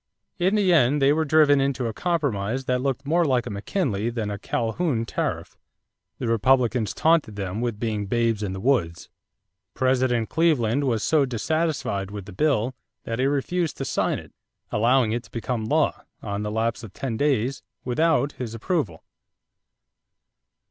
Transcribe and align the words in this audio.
In 0.39 0.55
the 0.55 0.73
end 0.73 0.99
they 0.99 1.13
were 1.13 1.25
driven 1.25 1.61
into 1.61 1.85
a 1.85 1.93
compromise 1.93 2.65
that 2.65 2.81
looked 2.81 3.05
more 3.05 3.23
like 3.23 3.45
a 3.45 3.51
McKinley 3.51 4.09
than 4.09 4.31
a 4.31 4.39
Calhoun 4.39 5.05
tariff. 5.05 5.59
The 6.17 6.27
Republicans 6.27 6.95
taunted 6.95 7.35
them 7.35 7.61
with 7.61 7.79
being 7.79 8.07
"babes 8.07 8.41
in 8.41 8.51
the 8.53 8.59
woods." 8.59 9.09
President 9.75 10.27
Cleveland 10.27 10.85
was 10.85 11.03
so 11.03 11.23
dissatisfied 11.27 12.09
with 12.09 12.25
the 12.25 12.33
bill 12.33 12.73
that 13.03 13.19
he 13.19 13.25
refused 13.27 13.77
to 13.77 13.85
sign 13.85 14.17
it, 14.17 14.33
allowing 14.71 15.11
it 15.11 15.25
to 15.25 15.31
become 15.31 15.65
a 15.65 15.67
law, 15.67 16.01
on 16.23 16.41
the 16.41 16.49
lapse 16.49 16.81
of 16.83 16.93
ten 16.93 17.15
days, 17.15 17.61
without 17.85 18.31
his 18.31 18.55
approval. 18.55 19.03